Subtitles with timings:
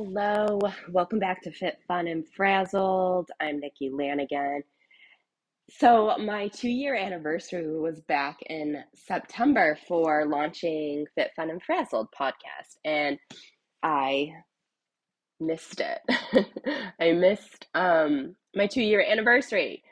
[0.00, 3.32] Hello, welcome back to Fit, Fun, and Frazzled.
[3.40, 4.62] I'm Nikki Lanigan.
[5.70, 12.10] So, my two year anniversary was back in September for launching Fit, Fun, and Frazzled
[12.16, 13.18] podcast, and
[13.82, 14.34] I
[15.40, 16.46] missed it.
[17.00, 19.82] I missed um, my two year anniversary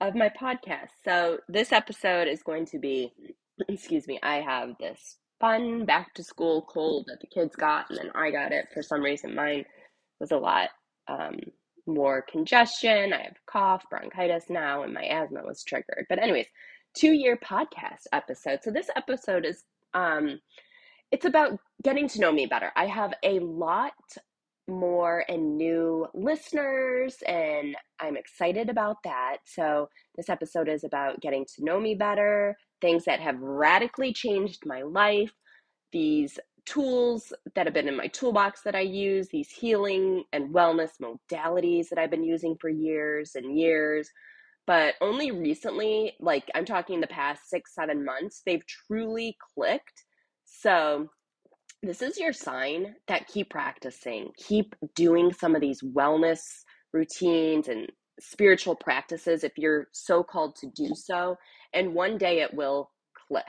[0.00, 0.90] of my podcast.
[1.04, 3.12] So, this episode is going to be,
[3.68, 7.98] excuse me, I have this fun back to school cold that the kids got, and
[7.98, 8.66] then I got it.
[8.72, 9.64] For some reason, mine
[10.20, 10.70] was a lot
[11.08, 11.38] um,
[11.86, 13.12] more congestion.
[13.12, 16.06] I have cough, bronchitis now, and my asthma was triggered.
[16.08, 16.46] But, anyways,
[16.94, 18.60] two year podcast episode.
[18.62, 19.64] So, this episode is.
[19.94, 20.40] Um,
[21.12, 22.72] it's about getting to know me better.
[22.74, 23.92] I have a lot
[24.68, 29.38] more and new listeners, and I'm excited about that.
[29.46, 34.66] So, this episode is about getting to know me better, things that have radically changed
[34.66, 35.32] my life,
[35.92, 40.90] these tools that have been in my toolbox that I use, these healing and wellness
[41.00, 44.10] modalities that I've been using for years and years.
[44.66, 50.04] But only recently, like I'm talking the past six, seven months, they've truly clicked.
[50.44, 51.08] So,
[51.86, 56.40] this is your sign that keep practicing, keep doing some of these wellness
[56.92, 61.36] routines and spiritual practices if you're so called to do so.
[61.72, 62.90] And one day it will
[63.28, 63.44] click.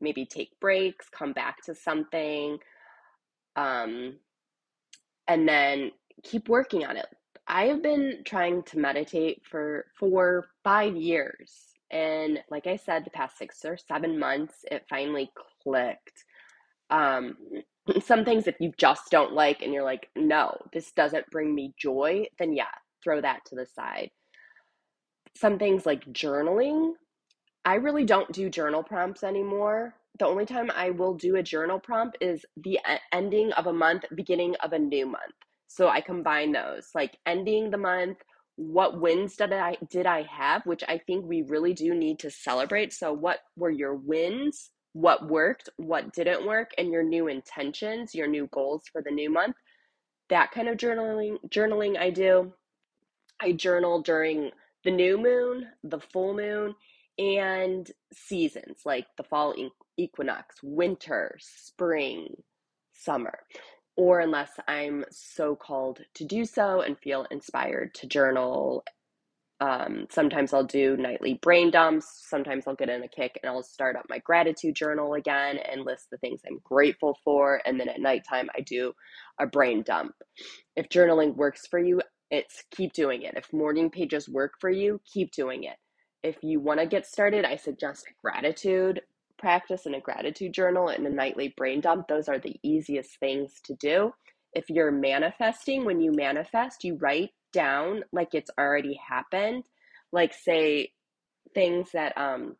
[0.00, 2.58] Maybe take breaks, come back to something,
[3.56, 4.16] um,
[5.28, 7.06] and then keep working on it.
[7.46, 11.52] I have been trying to meditate for for five years.
[11.90, 15.30] And like I said, the past six or seven months, it finally
[15.62, 16.24] clicked.
[16.90, 17.36] Um,
[18.04, 21.74] some things, if you just don't like and you're like, no, this doesn't bring me
[21.78, 22.72] joy, then yeah,
[23.02, 24.10] throw that to the side.
[25.36, 26.92] Some things like journaling,
[27.64, 29.94] I really don't do journal prompts anymore.
[30.18, 32.78] The only time I will do a journal prompt is the
[33.12, 35.34] ending of a month, beginning of a new month.
[35.66, 38.18] So I combine those, like ending the month,
[38.56, 42.30] what wins did I did I have, which I think we really do need to
[42.30, 42.92] celebrate.
[42.92, 44.70] So what were your wins?
[44.94, 49.30] What worked, what didn't work, and your new intentions, your new goals for the new
[49.30, 49.56] month.
[50.30, 52.54] That kind of journaling journaling I do.
[53.40, 54.50] I journal during
[54.84, 56.74] the new moon, the full moon,
[57.18, 59.54] and seasons like the fall
[59.96, 62.42] equinox, winter, spring,
[62.92, 63.40] summer,
[63.96, 68.84] or unless I'm so called to do so and feel inspired to journal.
[69.60, 72.26] Um, sometimes I'll do nightly brain dumps.
[72.28, 75.84] Sometimes I'll get in a kick and I'll start up my gratitude journal again and
[75.84, 77.62] list the things I'm grateful for.
[77.66, 78.92] And then at nighttime, I do
[79.40, 80.14] a brain dump.
[80.76, 83.34] If journaling works for you, it's keep doing it.
[83.36, 85.76] If morning pages work for you, keep doing it.
[86.22, 89.00] If you want to get started, I suggest gratitude
[89.38, 92.08] practice and a gratitude journal and a nightly brain dump.
[92.08, 94.12] Those are the easiest things to do.
[94.54, 99.64] If you're manifesting, when you manifest, you write down like it's already happened,
[100.12, 100.92] like say
[101.54, 102.56] things that um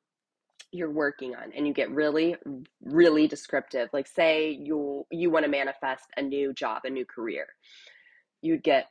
[0.73, 2.37] you're working on and you get really
[2.83, 7.47] really descriptive like say you you want to manifest a new job a new career
[8.43, 8.89] you'd get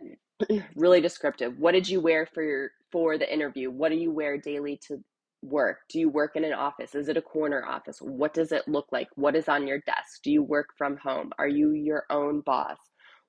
[0.75, 1.57] really descriptive.
[1.57, 3.71] What did you wear for your for the interview?
[3.71, 4.97] What do you wear daily to
[5.41, 5.79] work?
[5.89, 6.95] Do you work in an office?
[6.95, 7.99] Is it a corner office?
[8.01, 9.09] What does it look like?
[9.15, 10.21] What is on your desk?
[10.23, 11.31] Do you work from home?
[11.37, 12.77] Are you your own boss?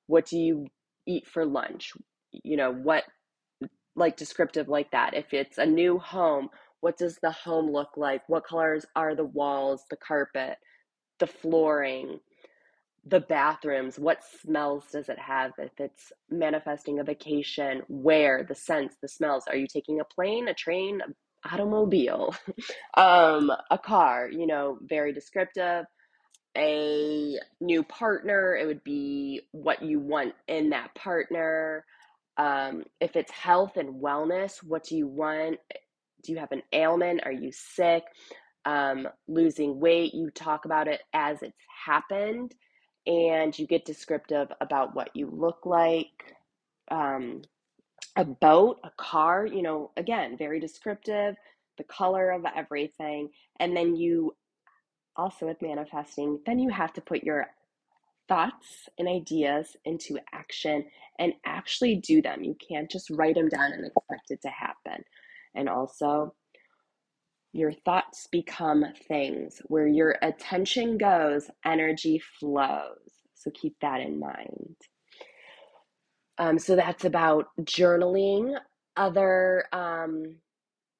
[0.06, 0.66] What do you
[1.06, 1.92] eat for lunch?
[2.42, 3.04] You know, what
[3.96, 5.14] like descriptive like that.
[5.14, 6.50] If it's a new home,
[6.80, 8.22] what does the home look like?
[8.28, 10.58] What colors are the walls, the carpet,
[11.20, 12.20] the flooring?
[13.06, 18.96] the bathrooms what smells does it have if it's manifesting a vacation where the scents
[19.02, 21.00] the smells are you taking a plane a train
[21.50, 22.34] automobile
[22.96, 25.86] um a car you know very descriptive
[26.56, 31.84] a new partner it would be what you want in that partner
[32.36, 35.58] um if it's health and wellness what do you want
[36.22, 38.04] do you have an ailment are you sick
[38.64, 42.54] um losing weight you talk about it as it's happened
[43.06, 46.34] and you get descriptive about what you look like.
[46.90, 47.42] Um,
[48.16, 51.34] a boat, a car, you know, again, very descriptive,
[51.76, 53.30] the color of everything.
[53.60, 54.36] And then you
[55.16, 57.48] also with manifesting, then you have to put your
[58.28, 60.84] thoughts and ideas into action
[61.18, 62.42] and actually do them.
[62.42, 65.04] You can't just write them down and expect it to happen.
[65.54, 66.34] And also,
[67.52, 69.62] your thoughts become things.
[69.66, 72.98] Where your attention goes, energy flows.
[73.34, 74.76] So keep that in mind.
[76.38, 78.58] Um, so that's about journaling.
[78.96, 80.36] Other um,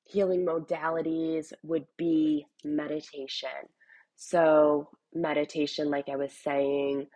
[0.04, 3.48] healing modalities would be meditation.
[4.16, 7.06] So, meditation, like I was saying,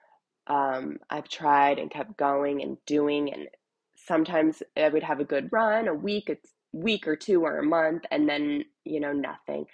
[0.46, 3.48] um, I've tried and kept going and doing, and
[3.96, 6.36] sometimes I would have a good run, a week, a
[6.72, 9.66] week or two, or a month, and then, you know, nothing.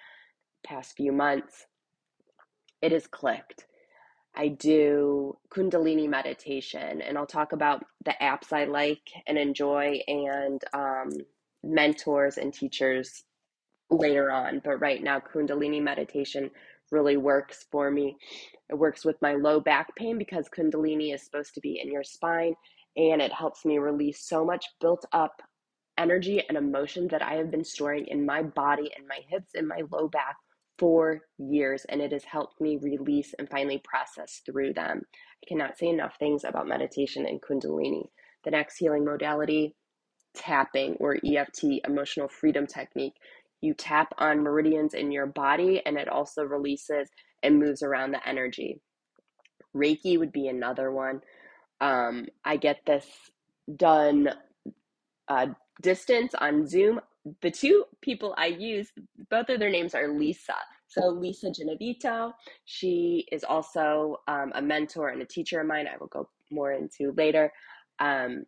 [0.65, 1.67] Past few months,
[2.83, 3.67] it has clicked.
[4.37, 10.63] I do Kundalini meditation, and I'll talk about the apps I like and enjoy and
[10.73, 11.11] um,
[11.63, 13.23] mentors and teachers
[13.91, 14.61] later on.
[14.65, 16.51] But right now, Kundalini meditation
[16.95, 18.17] really works for me.
[18.71, 22.05] It works with my low back pain because Kundalini is supposed to be in your
[22.05, 22.55] spine
[22.97, 25.43] and it helps me release so much built up
[25.99, 29.69] energy and emotion that I have been storing in my body and my hips and
[29.69, 30.37] my low back
[30.79, 35.03] for years and it has helped me release and finally process through them.
[35.45, 38.09] I cannot say enough things about meditation and Kundalini.
[38.45, 39.75] The next healing modality,
[40.35, 43.15] tapping or EFT, emotional freedom technique.
[43.65, 47.09] You tap on meridians in your body and it also releases
[47.43, 48.79] and moves around the energy.
[49.75, 51.23] Reiki would be another one.
[51.81, 53.07] Um, I get this
[53.75, 54.29] done
[55.29, 55.47] uh,
[55.81, 57.01] distance on Zoom.
[57.41, 58.93] The two people I use,
[59.31, 60.57] both of their names are Lisa.
[60.87, 62.35] So, Lisa Genovito,
[62.67, 65.87] she is also um, a mentor and a teacher of mine.
[65.87, 67.51] I will go more into later.
[67.99, 68.45] Um,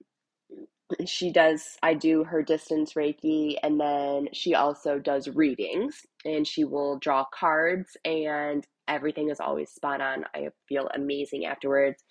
[1.05, 6.65] she does i do her distance reiki and then she also does readings and she
[6.65, 10.25] will draw cards and everything is always spot on.
[10.35, 12.03] I feel amazing afterwards.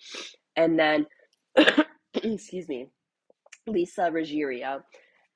[0.56, 1.06] And then
[2.14, 2.88] excuse me
[3.66, 4.82] lisa ruggiero.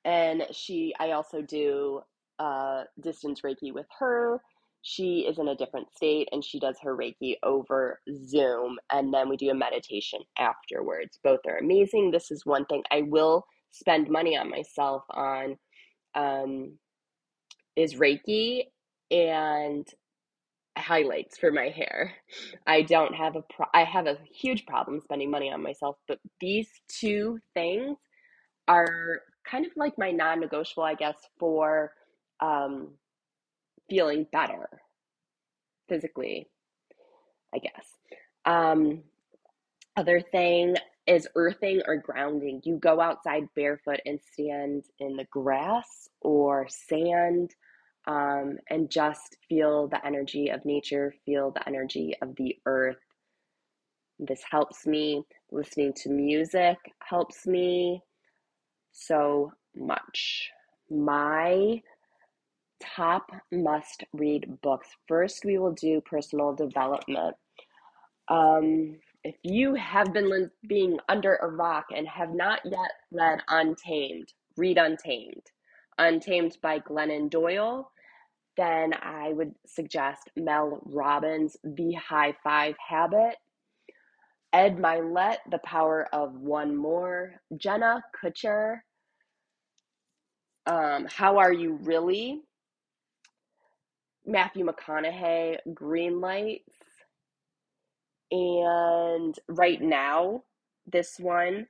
[0.05, 2.01] And she i also do
[2.39, 4.41] uh, distance reiki with her
[4.81, 8.79] she is in a different state and she does her Reiki over Zoom.
[8.91, 11.19] And then we do a meditation afterwards.
[11.23, 12.11] Both are amazing.
[12.11, 15.57] This is one thing I will spend money on myself on
[16.15, 16.77] um,
[17.75, 18.63] is Reiki
[19.11, 19.87] and
[20.77, 22.13] highlights for my hair.
[22.67, 26.19] I don't have a pro- I have a huge problem spending money on myself, but
[26.39, 27.97] these two things
[28.67, 31.93] are kind of like my non-negotiable, I guess, for
[32.41, 32.89] um,
[33.91, 34.69] feeling better
[35.89, 36.47] physically,
[37.53, 37.85] I guess.
[38.45, 39.03] Um,
[39.97, 42.61] other thing is earthing or grounding.
[42.63, 47.51] You go outside barefoot and stand in the grass or sand
[48.07, 52.95] um, and just feel the energy of nature, feel the energy of the earth.
[54.19, 55.23] This helps me.
[55.51, 58.01] Listening to music helps me
[58.93, 60.49] so much.
[60.89, 61.81] My
[62.81, 64.89] top must read books.
[65.07, 67.35] First, we will do personal development.
[68.27, 74.33] Um, if you have been being under a rock and have not yet read Untamed,
[74.57, 75.43] read Untamed.
[75.97, 77.91] Untamed by Glennon Doyle,
[78.57, 83.35] then I would suggest Mel Robbins' The High Five Habit,
[84.53, 88.79] Ed Mylett, The Power of One More, Jenna Kutcher,
[90.65, 92.41] um, How Are You Really?
[94.25, 96.75] Matthew McConaughey, Green Lights.
[98.31, 100.43] And right now,
[100.87, 101.67] this one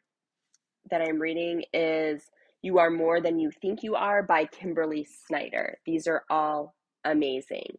[0.89, 2.23] that I'm reading is
[2.61, 5.77] You Are More Than You Think You Are by Kimberly Snyder.
[5.85, 7.77] These are all amazing.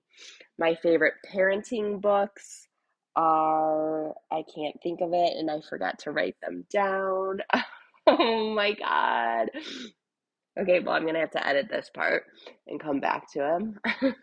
[0.59, 2.69] My favorite parenting books
[3.17, 7.41] are, I can't think of it and I forgot to write them down.
[8.07, 9.51] oh my God.
[10.59, 12.25] Okay, well, I'm gonna have to edit this part
[12.67, 13.81] and come back to him.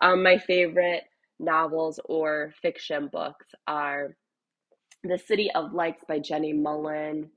[0.00, 1.04] um, my favorite
[1.38, 4.16] novels or fiction books are
[5.04, 7.28] The City of Likes by Jenny Mollen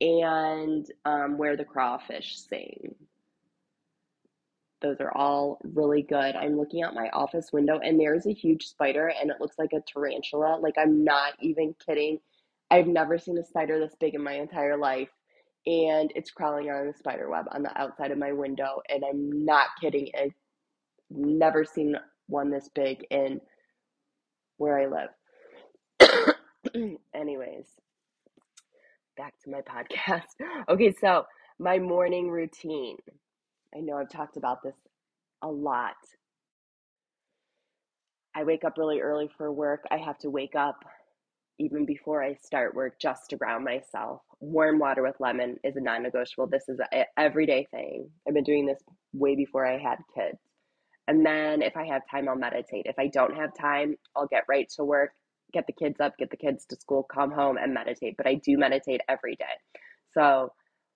[0.00, 2.96] and um, Where the Crawfish Sing.
[4.82, 6.36] Those are all really good.
[6.36, 9.72] I'm looking out my office window and there's a huge spider and it looks like
[9.72, 10.58] a tarantula.
[10.60, 12.18] Like, I'm not even kidding.
[12.70, 15.08] I've never seen a spider this big in my entire life
[15.66, 18.80] and it's crawling on the spider web on the outside of my window.
[18.88, 20.10] And I'm not kidding.
[20.18, 20.32] I've
[21.10, 21.96] never seen
[22.28, 23.40] one this big in
[24.58, 24.86] where I
[26.00, 26.36] live.
[27.14, 27.66] Anyways,
[29.16, 30.22] back to my podcast.
[30.68, 31.26] Okay, so
[31.58, 32.96] my morning routine.
[33.74, 34.74] I know I've talked about this
[35.42, 35.96] a lot.
[38.34, 39.84] I wake up really early for work.
[39.90, 40.84] I have to wake up
[41.58, 44.22] even before I start work just to ground myself.
[44.40, 46.46] Warm water with lemon is a non negotiable.
[46.48, 48.10] This is an everyday thing.
[48.26, 50.38] I've been doing this way before I had kids.
[51.08, 52.86] And then if I have time, I'll meditate.
[52.86, 55.12] If I don't have time, I'll get right to work,
[55.52, 58.16] get the kids up, get the kids to school, come home and meditate.
[58.16, 59.44] But I do meditate every day.
[60.14, 60.52] So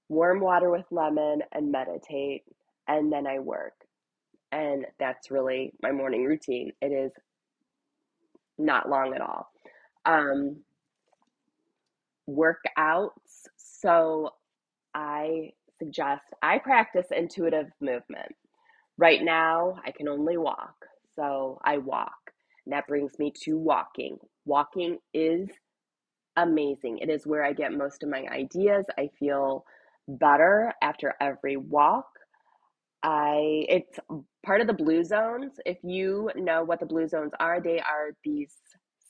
[0.08, 2.42] warm water with lemon and meditate.
[2.88, 3.74] And then I work.
[4.52, 6.72] And that's really my morning routine.
[6.82, 7.12] It is
[8.58, 9.48] not long at all.
[10.04, 10.58] Um,
[12.30, 13.46] workouts.
[13.56, 14.30] So
[14.94, 18.34] I suggest I practice intuitive movement.
[18.98, 20.74] Right now, I can only walk.
[21.16, 22.12] So I walk.
[22.66, 24.18] And that brings me to walking.
[24.44, 25.48] Walking is
[26.36, 26.98] amazing.
[26.98, 28.84] It is where I get most of my ideas.
[28.98, 29.64] I feel
[30.08, 32.06] better after every walk.
[33.02, 33.98] I it's
[34.44, 35.52] part of the blue zones.
[35.64, 38.54] If you know what the blue zones are, they are these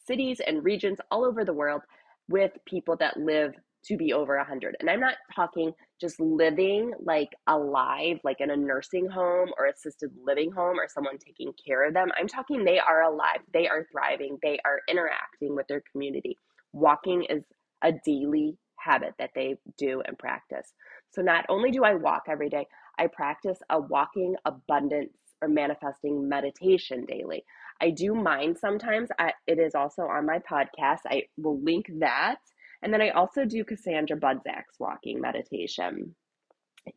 [0.06, 1.82] cities and regions all over the world
[2.30, 3.52] with people that live
[3.84, 4.76] to be over 100.
[4.80, 10.10] And I'm not talking just living like alive, like in a nursing home or assisted
[10.24, 12.08] living home or someone taking care of them.
[12.18, 16.36] I'm talking they are alive, they are thriving, they are interacting with their community.
[16.72, 17.42] Walking is
[17.82, 20.72] a daily habit that they do and practice.
[21.10, 22.66] So not only do I walk every day,
[22.98, 27.44] I practice a walking abundance or manifesting meditation daily.
[27.80, 29.08] I do mine sometimes.
[29.18, 31.00] I, it is also on my podcast.
[31.06, 32.36] I will link that.
[32.82, 36.14] And then I also do Cassandra Bodzak's walking meditation.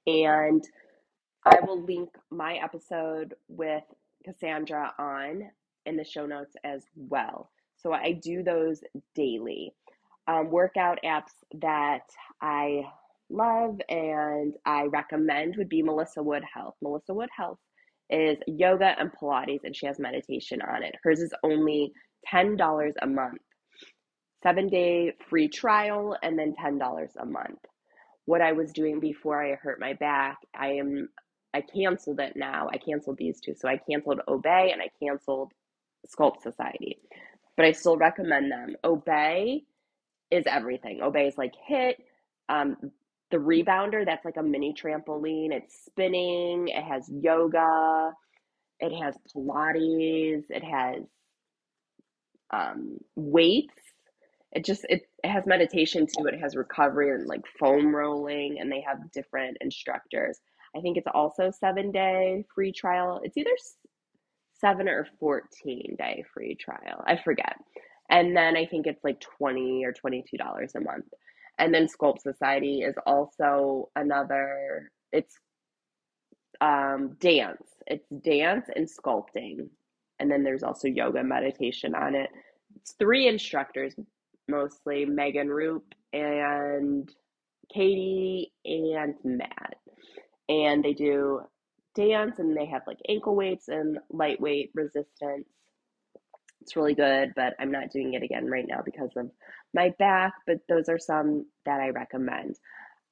[0.08, 0.64] And
[1.46, 3.84] I will link my episode with
[4.24, 5.44] Cassandra on
[5.86, 7.52] in the show notes as well.
[7.78, 8.82] So I do those
[9.14, 9.74] daily.
[10.26, 12.10] Um, workout apps that
[12.42, 12.84] I
[13.30, 16.76] love and I recommend would be Melissa Wood Health.
[16.82, 17.60] Melissa Wood Health
[18.14, 20.96] is yoga and Pilates, and she has meditation on it.
[21.04, 21.92] Hers is only
[22.32, 23.42] $10 a month,
[24.44, 27.60] seven day free trial, and then $10 a month.
[28.26, 31.10] What I was doing before I hurt my back, I am
[31.54, 32.70] I canceled it now.
[32.72, 33.56] I canceled these two.
[33.56, 35.52] So I canceled Obé and I canceled
[36.08, 37.00] Sculpt Society.
[37.58, 38.76] But I still recommend them.
[38.84, 39.64] Obé
[40.32, 41.00] is everything.
[41.02, 41.96] Obé is like HIIT,
[42.50, 42.78] um,
[43.34, 45.52] the rebounder that's like a mini trampoline.
[45.52, 48.14] It's spinning it has yoga
[48.80, 51.04] it has pilates it has
[52.52, 53.74] um, weights.
[54.52, 58.72] It just it, it has meditation too it has recovery and like foam rolling and
[58.72, 60.40] they have different instructors.
[60.78, 63.20] I think it's also seven day free trial.
[63.24, 63.50] It's either
[64.62, 67.04] seven or 14 day free trial.
[67.08, 67.58] I forget.
[68.12, 71.06] And then i think it's like 20 or 22 dollars a month
[71.58, 75.36] and then Sculpt Society is also another, it's
[76.62, 77.68] um, dance.
[77.88, 79.70] It's dance and sculpting.
[80.20, 82.30] And then there's also yoga meditation on it.
[82.76, 83.96] It's three instructors
[84.48, 87.10] mostly Megan Roop and
[87.74, 89.78] Katie and Matt.
[90.50, 91.42] And they do
[91.96, 95.48] dance and they have like ankle weights and lightweight resistance
[96.64, 99.30] it's really good, but I'm not doing it again right now because of
[99.74, 100.32] my back.
[100.48, 102.56] But those are some that I recommend.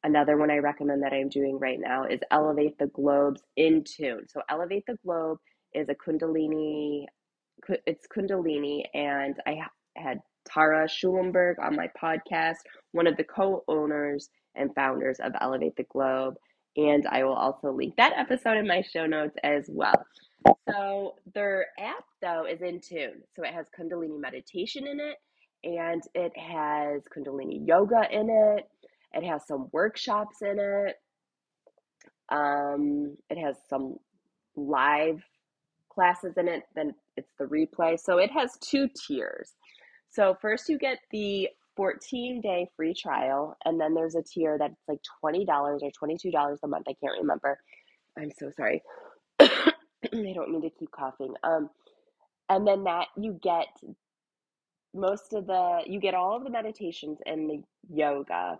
[0.03, 4.25] Another one I recommend that I'm doing right now is Elevate the Globes in Tune.
[4.27, 5.38] So, Elevate the Globe
[5.74, 7.05] is a Kundalini,
[7.86, 9.60] it's Kundalini, and I
[9.98, 12.55] had Tara Schulenberg on my podcast,
[12.93, 16.36] one of the co owners and founders of Elevate the Globe.
[16.77, 20.05] And I will also link that episode in my show notes as well.
[20.69, 23.21] So their app though is in tune.
[23.35, 25.17] So it has Kundalini meditation in it
[25.63, 28.69] and it has Kundalini yoga in it.
[29.13, 30.95] It has some workshops in it.
[32.29, 33.97] Um, it has some
[34.55, 35.21] live
[35.89, 36.63] classes in it.
[36.75, 37.99] Then it's the replay.
[37.99, 39.51] So it has two tiers.
[40.09, 44.75] So first you get the 14 day free trial, and then there's a tier that's
[44.87, 46.87] like $20 or $22 a month.
[46.87, 47.59] I can't remember.
[48.17, 48.81] I'm so sorry.
[49.39, 49.73] I
[50.11, 51.33] don't mean to keep coughing.
[51.43, 51.69] Um,
[52.49, 53.67] and then that you get
[54.93, 58.59] most of the you get all of the meditations and the yoga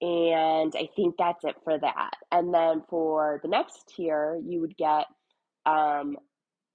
[0.00, 4.76] and i think that's it for that and then for the next tier you would
[4.76, 5.06] get
[5.66, 6.16] um,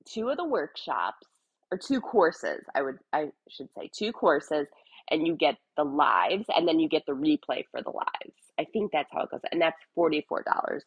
[0.05, 1.27] two of the workshops
[1.71, 4.67] or two courses i would i should say two courses
[5.11, 8.65] and you get the lives and then you get the replay for the lives i
[8.73, 10.21] think that's how it goes and that's $44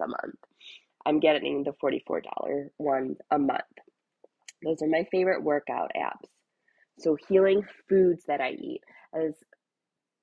[0.01, 0.35] a month
[1.07, 3.61] I'm getting the $44 one a month.
[4.65, 6.29] Those are my favorite workout apps.
[6.99, 8.81] So, healing foods that I eat.
[9.15, 9.35] As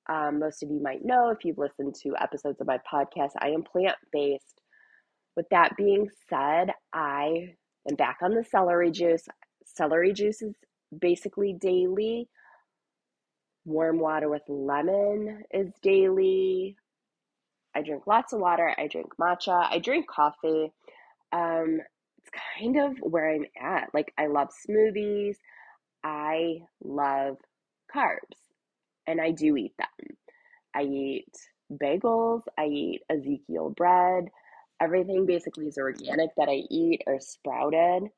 [0.08, 3.48] um, most of you might know if you've listened to episodes of my podcast, I
[3.50, 4.60] am plant based.
[5.36, 7.54] With that being said, I
[7.88, 9.26] am back on the celery juice.
[9.64, 10.54] Celery juice is
[10.98, 12.28] basically daily.
[13.64, 16.76] Warm water with lemon is daily.
[17.74, 18.74] I drink lots of water.
[18.76, 19.66] I drink matcha.
[19.70, 20.72] I drink coffee.
[21.32, 21.80] Um,
[22.18, 23.88] it's kind of where I'm at.
[23.94, 25.36] Like, I love smoothies.
[26.04, 27.36] I love
[27.94, 28.36] carbs,
[29.06, 30.16] and I do eat them.
[30.74, 31.32] I eat
[31.72, 32.42] bagels.
[32.58, 34.24] I eat Ezekiel bread.
[34.80, 38.10] Everything basically is organic that I eat or sprouted.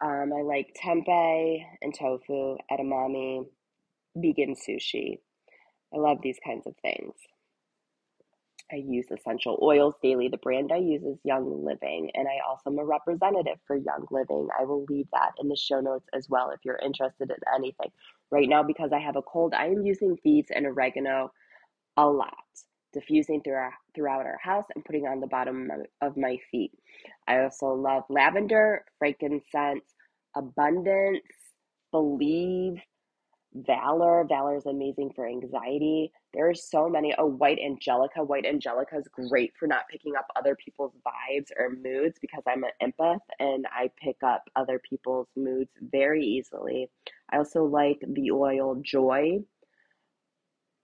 [0.00, 3.46] Um, I like tempeh and tofu, edamame,
[4.16, 5.18] vegan sushi.
[5.94, 7.14] I love these kinds of things.
[8.70, 10.28] I use essential oils daily.
[10.28, 14.06] The brand I use is Young Living, and I also am a representative for Young
[14.10, 14.48] Living.
[14.58, 17.90] I will leave that in the show notes as well if you're interested in anything.
[18.30, 21.32] Right now, because I have a cold, I am using Thieves and oregano
[21.96, 22.34] a lot,
[22.92, 25.70] diffusing through our, throughout our house and putting on the bottom
[26.02, 26.72] of my feet.
[27.26, 29.84] I also love lavender, frankincense,
[30.36, 31.22] abundance,
[31.90, 32.78] believe,
[33.66, 34.24] Valor.
[34.28, 36.12] Valor is amazing for anxiety.
[36.34, 37.14] There are so many.
[37.18, 38.22] Oh, White Angelica.
[38.22, 42.64] White Angelica is great for not picking up other people's vibes or moods because I'm
[42.64, 46.90] an empath and I pick up other people's moods very easily.
[47.30, 49.40] I also like the oil Joy.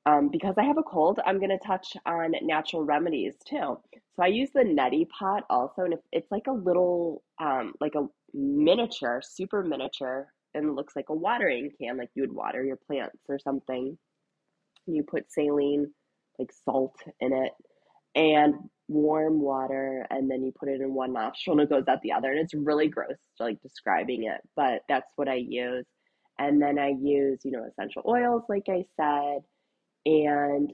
[0.07, 3.79] Um, because I have a cold, I'm going to touch on natural remedies too.
[4.17, 8.07] So I use the neti pot also, and it's like a little, um, like a
[8.35, 12.77] miniature, super miniature and it looks like a watering can, like you would water your
[12.77, 13.99] plants or something.
[14.87, 15.93] You put saline,
[16.39, 17.53] like salt in it,
[18.15, 18.55] and
[18.89, 22.13] warm water, and then you put it in one nostril and it goes out the
[22.13, 22.31] other.
[22.31, 25.87] And it's really gross, like describing it, but that's what I use.
[26.39, 29.43] And then I use, you know, essential oils, like I said,
[30.07, 30.73] and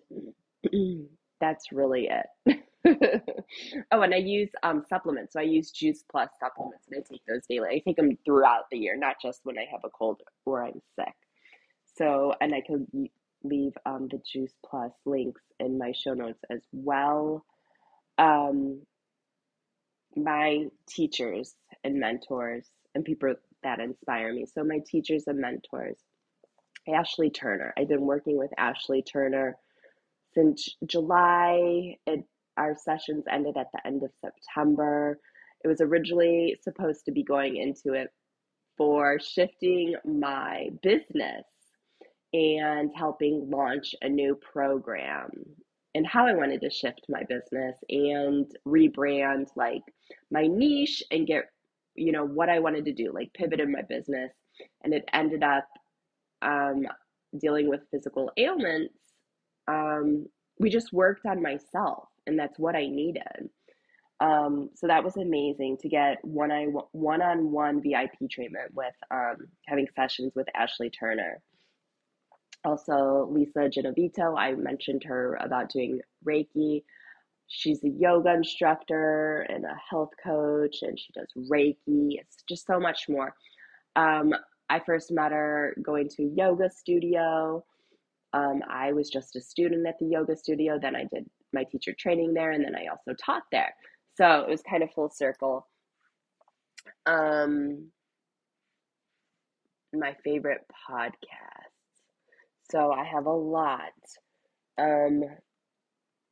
[1.40, 2.60] that's really it.
[2.86, 5.34] oh, and I use um, supplements.
[5.34, 7.68] So I use Juice Plus supplements, and I take those daily.
[7.68, 10.80] I take them throughout the year, not just when I have a cold or I'm
[10.98, 11.14] sick.
[11.96, 12.86] So, and I can
[13.42, 17.44] leave um, the Juice Plus links in my show notes as well.
[18.18, 18.82] Um,
[20.16, 24.46] my teachers and mentors and people that inspire me.
[24.46, 25.98] So, my teachers and mentors,
[26.88, 27.74] Ashley Turner.
[27.76, 29.56] I've been working with Ashley Turner
[30.34, 31.96] since July.
[32.06, 32.24] It
[32.60, 35.18] our sessions ended at the end of September.
[35.64, 38.10] It was originally supposed to be going into it
[38.78, 41.44] for shifting my business
[42.34, 45.30] and helping launch a new program
[45.94, 49.82] and how I wanted to shift my business and rebrand like
[50.30, 51.46] my niche and get
[51.96, 54.32] you know what I wanted to do like pivot in my business.
[54.84, 55.66] And it ended up
[56.42, 56.86] um,
[57.40, 58.94] dealing with physical ailments.
[59.68, 60.26] Um,
[60.60, 63.50] we just worked on myself and that's what I needed.
[64.20, 66.50] Um, so that was amazing to get one
[66.92, 71.40] one on one VIP treatment with um, having sessions with Ashley Turner.
[72.64, 76.84] Also, Lisa Genovito, I mentioned her about doing Reiki.
[77.46, 82.20] She's a yoga instructor and a health coach, and she does Reiki.
[82.20, 83.34] It's just so much more.
[83.96, 84.34] Um,
[84.68, 87.64] I first met her going to yoga studio.
[88.34, 90.78] Um, I was just a student at the yoga studio.
[90.80, 93.74] Then I did my teacher training there, and then I also taught there.
[94.16, 95.66] So it was kind of full circle.
[97.06, 97.90] Um,
[99.92, 101.70] my favorite podcast.
[102.70, 103.92] So I have a lot.
[104.78, 105.22] Um,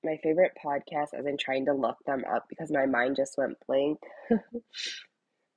[0.05, 3.57] my favorite podcast, I've been trying to look them up because my mind just went
[3.67, 3.99] blank.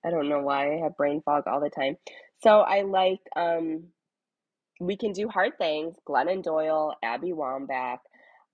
[0.03, 1.97] I don't know why I have brain fog all the time.
[2.41, 3.89] So I like um,
[4.79, 7.99] We Can Do Hard Things, Glennon Doyle, Abby Wambach,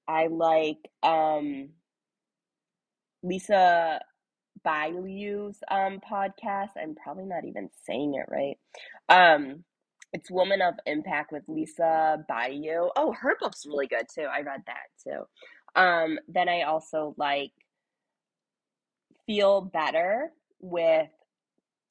[0.08, 1.70] I like um,
[3.24, 4.00] Lisa
[4.66, 6.72] Bilyeu's um, podcast.
[6.82, 8.58] I'm probably not even saying it right.
[9.10, 9.64] Um,
[10.14, 12.90] it's Woman of Impact with Lisa Bilyeu.
[12.96, 14.24] Oh, her book's really good too.
[14.24, 15.80] I read that too.
[15.80, 17.52] Um, then I also like
[19.26, 21.10] Feel Better with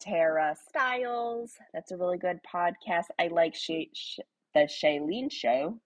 [0.00, 1.52] Tara Stiles.
[1.72, 3.06] That's a really good podcast.
[3.18, 4.22] I like she, she
[4.54, 5.78] the Chalene Show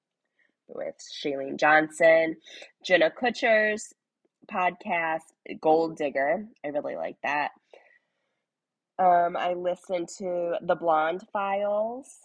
[0.75, 2.37] with Chalene Johnson,
[2.85, 3.93] Jenna Kutcher's
[4.51, 5.23] podcast,
[5.61, 6.47] Goal Digger.
[6.65, 7.51] I really like that.
[8.99, 12.19] Um, I listened to The Blonde Files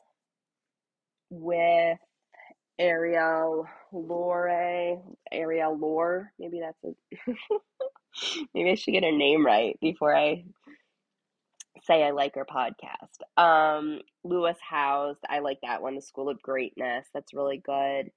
[1.30, 2.00] with
[2.78, 6.32] Ariel Lore, Ariel Lore.
[6.38, 7.32] Maybe that's a.
[8.54, 10.44] maybe I should get her name right before I
[11.84, 13.42] say I like her podcast.
[13.42, 15.96] Um, Lewis Howes, I like that one.
[15.96, 17.08] The School of Greatness.
[17.14, 18.12] That's really good.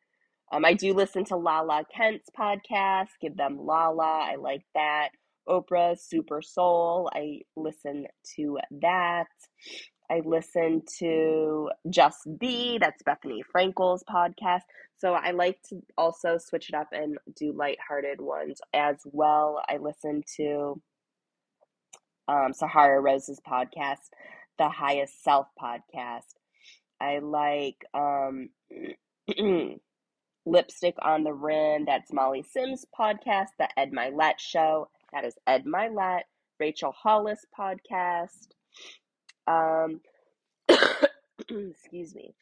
[0.51, 4.31] Um, I do listen to Lala Kent's podcast, Give Them Lala.
[4.31, 5.11] I like that.
[5.49, 7.11] Oprah Super Soul.
[7.15, 8.07] I listen
[8.37, 9.27] to that.
[10.11, 14.63] I listen to Just Be, that's Bethenny Frankel's podcast.
[14.99, 19.63] So I like to also switch it up and do lighthearted ones as well.
[19.69, 20.81] I listen to
[22.27, 23.99] um, Sahara Rose's podcast,
[24.59, 26.35] the Highest Self podcast.
[27.01, 28.49] I like um,
[30.49, 35.65] Lipstick on the Rim, that's Molly Sims podcast, the Ed Mylett Show, that is Ed
[35.65, 36.23] Mylett,
[36.59, 38.49] Rachel Hollis podcast.
[39.47, 40.01] Um,
[41.49, 42.35] excuse me.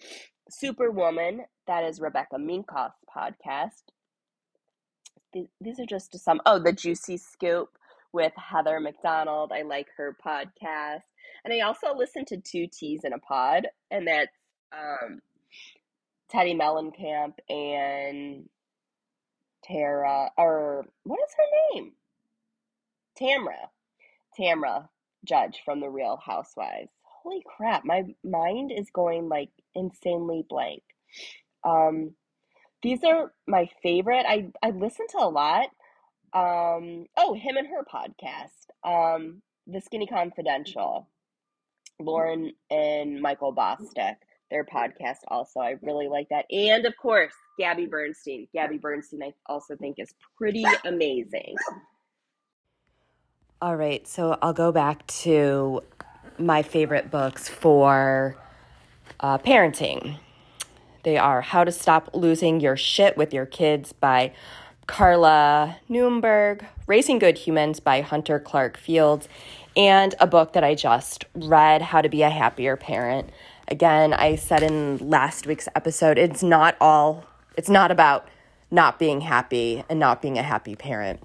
[0.49, 3.83] Superwoman, that is Rebecca Minkoff's podcast.
[5.61, 6.41] These are just some.
[6.47, 7.69] Oh, the Juicy Scoop
[8.13, 9.53] with Heather McDonald.
[9.53, 11.03] I like her podcast.
[11.45, 14.31] And I also listen to Two Teas in a Pod, and that's
[14.73, 15.21] um,
[16.33, 18.49] Teddi Mellencamp and
[19.65, 21.93] Tara, or what is her name?
[23.21, 23.69] Tamra.
[24.39, 24.89] Tamra
[25.25, 26.91] Judge from The Real Housewives.
[27.03, 30.83] Holy crap, my mind is going like insanely blank.
[31.65, 32.15] Um,
[32.83, 34.27] these are my favorite.
[34.29, 35.69] I I listen to a lot.
[36.33, 41.09] Um, oh, him and her podcast, um, The Skinny Confidential.
[41.99, 44.17] Lauren and Michael Bosstick,
[44.51, 45.61] their podcast also.
[45.61, 46.45] I really like that.
[46.51, 48.49] And of course, Gabby Bernstein.
[48.53, 51.57] Gabby Bernstein, I also think is pretty amazing.
[53.63, 55.83] All right, so I'll go back to
[56.39, 58.37] my favorite books for
[59.21, 60.19] uh, parenting.
[61.05, 64.33] They are How to Stop Losing Your Shit with Your Kids by
[64.87, 69.29] Carla Naumburg, Raising Good Humans by Hunter Clarke-Fields,
[69.77, 73.31] and a book that I just read, How to Be a Happier Parent.
[73.69, 77.25] Again, I said in last week's episode, it's not all,
[77.57, 78.29] it's not about
[78.71, 81.21] not being happy and not being a happy parent.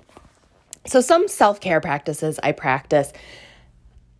[0.85, 3.13] So, some self care practices I practice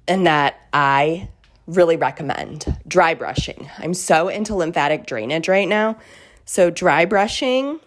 [0.08, 1.30] and that I
[1.66, 3.70] really recommend dry brushing.
[3.80, 5.98] I'm so into lymphatic drainage right now.
[6.46, 7.80] So, dry brushing,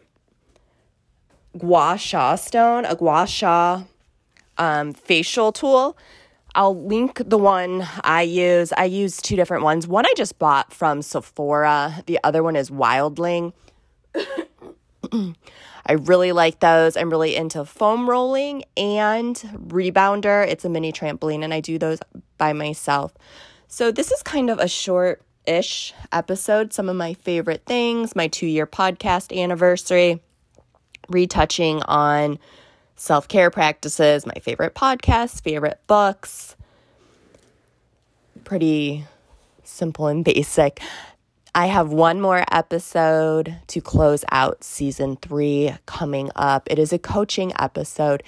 [1.57, 3.85] gua sha stone, a gua sha
[4.59, 5.97] um, facial tool.
[6.55, 8.73] I'll link the one I use.
[8.73, 9.88] I use two different ones.
[9.88, 13.53] One I just bought from Sephora, the other one is Wildling.
[15.87, 16.97] I really like those.
[16.97, 19.37] I'm really into foam rolling and
[19.67, 20.47] rebounder.
[20.47, 21.99] It's a mini trampoline, and I do those
[22.38, 23.12] by myself.
[23.69, 26.73] So, this is kind of a short ish episode.
[26.73, 30.23] Some of my favorite things, my two year podcast anniversary,
[31.09, 32.38] retouching on
[33.05, 36.57] self care practices, my favorite podcasts, favorite books.
[38.45, 39.05] Pretty
[39.62, 40.81] simple and basic.
[41.55, 46.67] I have one more episode to close out season three coming up.
[46.71, 48.23] It is a coaching episode.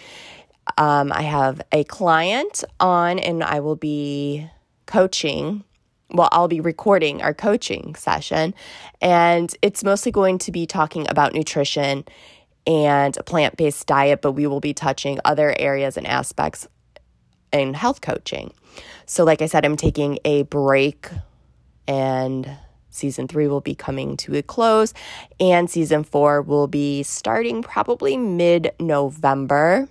[0.78, 4.48] Um, I have a client on, and I will be
[4.84, 5.64] coaching.
[6.10, 8.54] Well, I'll be recording our coaching session,
[9.00, 12.04] and it's mostly going to be talking about nutrition
[12.66, 16.66] and a plant based diet, but we will be touching other areas and aspects
[17.52, 18.52] in health coaching.
[19.06, 21.08] So, like I said, I'm taking a break
[21.86, 22.56] and
[22.96, 24.94] Season three will be coming to a close,
[25.38, 29.86] and season four will be starting probably mid November.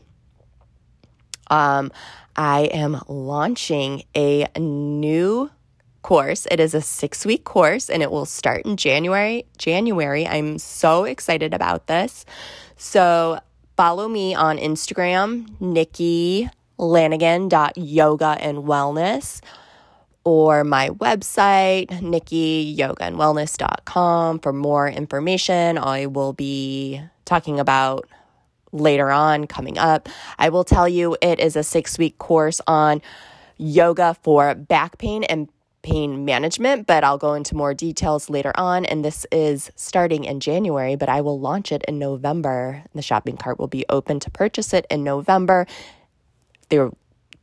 [1.51, 1.91] Um,
[2.35, 5.51] I am launching a new
[6.01, 6.47] course.
[6.49, 9.45] It is a six week course and it will start in January.
[9.57, 10.27] January.
[10.27, 12.25] I'm so excited about this.
[12.77, 13.39] So
[13.77, 16.49] follow me on Instagram, Nikki
[18.39, 19.41] and wellness
[20.25, 25.77] or my website, nikkiyogaandwellness.com for more information.
[25.77, 28.09] I will be talking about
[28.71, 30.09] later on coming up.
[30.39, 33.03] I will tell you it is a six week course on
[33.57, 35.47] yoga for back pain and
[35.85, 38.85] pain management, but I'll go into more details later on.
[38.85, 42.83] And this is starting in January, but I will launch it in November.
[42.95, 45.67] The shopping cart will be open to purchase it in November.
[46.69, 46.89] There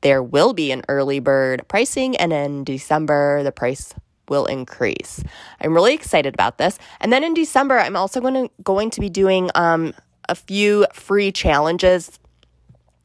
[0.03, 3.95] there will be an early bird pricing, and in December, the price
[4.29, 5.23] will increase.
[5.61, 6.79] I'm really excited about this.
[7.01, 9.95] And then in December, I'm also going to going to be doing um,
[10.29, 12.19] a few free challenges.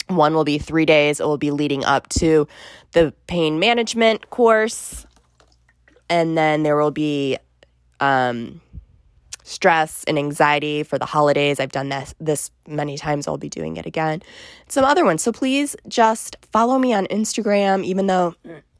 [0.07, 1.19] One will be three days.
[1.19, 2.47] It will be leading up to
[2.93, 5.06] the pain management course,
[6.09, 7.37] and then there will be
[7.99, 8.61] um,
[9.43, 11.59] stress and anxiety for the holidays.
[11.59, 13.27] I've done this this many times.
[13.27, 14.21] I'll be doing it again.
[14.67, 15.23] Some other ones.
[15.23, 18.35] So please just follow me on Instagram even though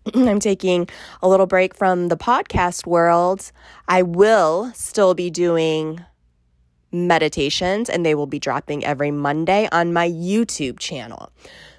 [0.13, 0.87] I'm taking
[1.21, 3.51] a little break from the podcast world.
[3.87, 6.03] I will still be doing
[6.91, 11.31] meditations, and they will be dropping every Monday on my YouTube channel.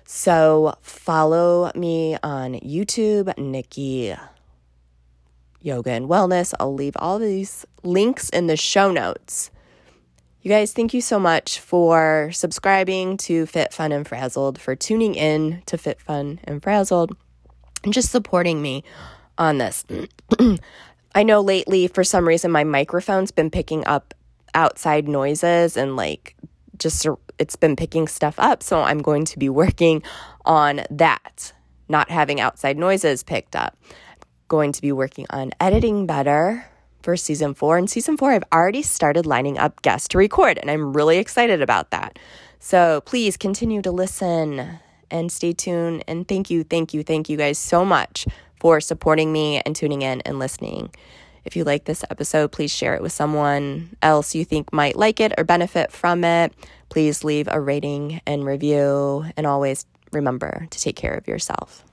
[0.04, 4.14] So follow me on YouTube, Nikki
[5.60, 6.54] Yoga and Wellness.
[6.58, 9.50] I'll leave all these links in the show notes.
[10.42, 15.14] You guys, thank you so much for subscribing to Fit Fun and Frazzled, for tuning
[15.14, 17.16] in to Fit Fun and Frazzled,
[17.82, 18.84] and just supporting me
[19.36, 19.84] on this.
[21.14, 24.14] I know lately, for some reason, my microphone's been picking up
[24.54, 26.36] outside noises and like
[26.78, 27.06] just
[27.38, 28.62] it's been picking stuff up.
[28.62, 30.02] So I'm going to be working
[30.44, 31.52] on that,
[31.88, 33.76] not having outside noises picked up.
[34.48, 36.66] Going to be working on editing better
[37.02, 37.78] for season four.
[37.78, 41.62] And season four, I've already started lining up guests to record, and I'm really excited
[41.62, 42.18] about that.
[42.58, 44.80] So please continue to listen
[45.10, 46.04] and stay tuned.
[46.08, 48.26] And thank you, thank you, thank you guys so much
[48.60, 50.90] for supporting me and tuning in and listening.
[51.44, 55.20] If you like this episode, please share it with someone else you think might like
[55.20, 56.52] it or benefit from it.
[56.88, 59.24] Please leave a rating and review.
[59.36, 61.84] And always remember to take care of yourself.